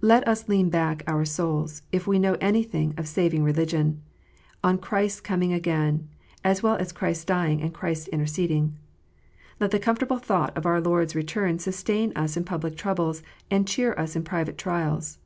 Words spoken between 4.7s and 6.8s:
Christ s coming again, as well